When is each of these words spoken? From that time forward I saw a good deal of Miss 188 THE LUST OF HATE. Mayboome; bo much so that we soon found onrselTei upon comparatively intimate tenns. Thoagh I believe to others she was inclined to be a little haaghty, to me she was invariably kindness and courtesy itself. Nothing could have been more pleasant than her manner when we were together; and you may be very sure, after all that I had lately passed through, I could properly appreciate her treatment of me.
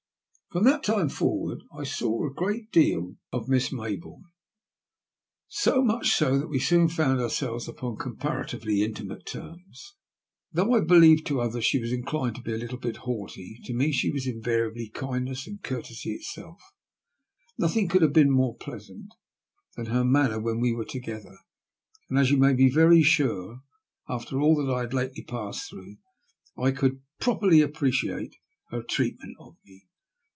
From 0.53 0.65
that 0.65 0.83
time 0.83 1.07
forward 1.07 1.59
I 1.73 1.85
saw 1.85 2.27
a 2.27 2.33
good 2.33 2.71
deal 2.71 3.15
of 3.31 3.47
Miss 3.47 3.71
188 3.71 3.71
THE 3.71 3.71
LUST 3.71 3.71
OF 3.71 4.15
HATE. 4.19 4.21
Mayboome; 4.27 5.75
bo 5.79 5.85
much 5.85 6.09
so 6.13 6.37
that 6.37 6.49
we 6.49 6.59
soon 6.59 6.89
found 6.89 7.21
onrselTei 7.21 7.69
upon 7.69 7.95
comparatively 7.95 8.81
intimate 8.83 9.25
tenns. 9.25 9.95
Thoagh 10.53 10.81
I 10.81 10.83
believe 10.83 11.23
to 11.23 11.39
others 11.39 11.63
she 11.63 11.79
was 11.79 11.93
inclined 11.93 12.35
to 12.35 12.41
be 12.41 12.51
a 12.53 12.57
little 12.57 12.79
haaghty, 12.79 13.63
to 13.63 13.73
me 13.73 13.93
she 13.93 14.11
was 14.11 14.27
invariably 14.27 14.89
kindness 14.89 15.47
and 15.47 15.63
courtesy 15.63 16.11
itself. 16.11 16.59
Nothing 17.57 17.87
could 17.87 18.01
have 18.01 18.11
been 18.11 18.29
more 18.31 18.57
pleasant 18.57 19.13
than 19.77 19.85
her 19.85 20.03
manner 20.03 20.41
when 20.41 20.59
we 20.59 20.73
were 20.73 20.83
together; 20.83 21.37
and 22.09 22.29
you 22.29 22.35
may 22.35 22.53
be 22.53 22.69
very 22.69 23.01
sure, 23.03 23.61
after 24.09 24.41
all 24.41 24.57
that 24.61 24.69
I 24.69 24.81
had 24.81 24.93
lately 24.93 25.23
passed 25.23 25.69
through, 25.69 25.95
I 26.57 26.71
could 26.71 27.01
properly 27.21 27.61
appreciate 27.61 28.35
her 28.69 28.83
treatment 28.83 29.37
of 29.39 29.55
me. 29.63 29.87